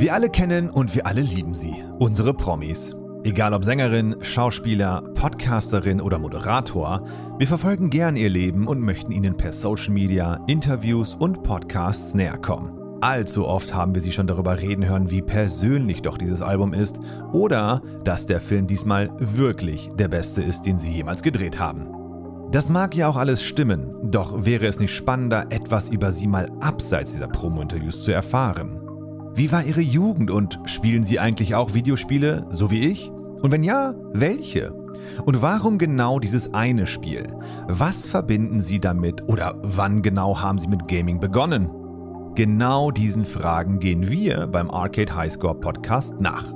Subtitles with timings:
[0.00, 2.96] Wir alle kennen und wir alle lieben sie, unsere Promis.
[3.22, 7.04] Egal ob Sängerin, Schauspieler, Podcasterin oder Moderator,
[7.36, 12.38] wir verfolgen gern ihr Leben und möchten ihnen per Social Media, Interviews und Podcasts näher
[12.38, 12.78] kommen.
[13.02, 16.98] Allzu oft haben wir sie schon darüber reden hören, wie persönlich doch dieses Album ist
[17.34, 21.88] oder dass der Film diesmal wirklich der beste ist, den sie jemals gedreht haben.
[22.52, 26.50] Das mag ja auch alles stimmen, doch wäre es nicht spannender, etwas über sie mal
[26.60, 28.80] abseits dieser Promo-Interviews zu erfahren.
[29.34, 33.10] Wie war Ihre Jugend und spielen Sie eigentlich auch Videospiele, so wie ich?
[33.42, 34.72] Und wenn ja, welche?
[35.24, 37.26] Und warum genau dieses eine Spiel?
[37.68, 41.70] Was verbinden Sie damit oder wann genau haben Sie mit Gaming begonnen?
[42.34, 46.52] Genau diesen Fragen gehen wir beim Arcade Highscore Podcast nach.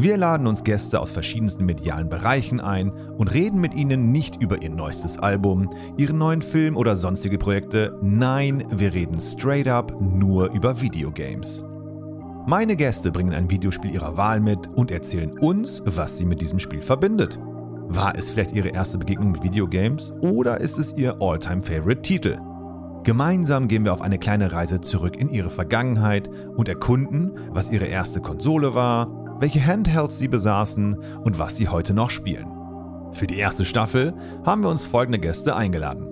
[0.00, 4.62] Wir laden uns Gäste aus verschiedensten medialen Bereichen ein und reden mit ihnen nicht über
[4.62, 7.98] ihr neuestes Album, ihren neuen Film oder sonstige Projekte.
[8.00, 11.64] Nein, wir reden straight up nur über Videogames.
[12.48, 16.58] Meine Gäste bringen ein Videospiel ihrer Wahl mit und erzählen uns, was sie mit diesem
[16.58, 17.38] Spiel verbindet.
[17.88, 22.38] War es vielleicht ihre erste Begegnung mit Videogames oder ist es ihr All-Time-Favorite-Titel?
[23.04, 27.84] Gemeinsam gehen wir auf eine kleine Reise zurück in ihre Vergangenheit und erkunden, was ihre
[27.84, 32.46] erste Konsole war, welche Handhelds sie besaßen und was sie heute noch spielen.
[33.12, 34.14] Für die erste Staffel
[34.46, 36.08] haben wir uns folgende Gäste eingeladen.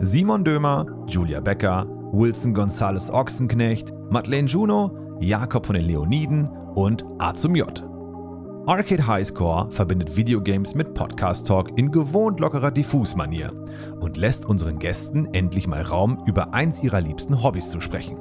[0.00, 7.34] Simon Dömer, Julia Becker, Wilson Gonzales Ochsenknecht, Madeleine Juno, Jakob von den Leoniden und A
[7.34, 7.84] zum J.
[8.66, 13.52] Arcade Highscore verbindet Videogames mit Podcast Talk in gewohnt lockerer Diffus-Manier
[13.98, 18.18] und lässt unseren Gästen endlich mal Raum, über eins ihrer liebsten Hobbys zu sprechen.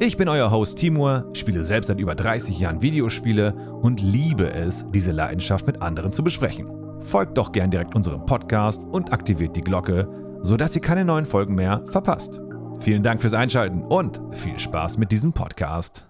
[0.00, 4.86] Ich bin euer Host Timur, spiele selbst seit über 30 Jahren Videospiele und liebe es,
[4.94, 6.66] diese Leidenschaft mit anderen zu besprechen.
[7.00, 10.08] Folgt doch gern direkt unserem Podcast und aktiviert die Glocke,
[10.40, 12.40] sodass ihr keine neuen Folgen mehr verpasst.
[12.80, 16.09] Vielen Dank fürs Einschalten und viel Spaß mit diesem Podcast.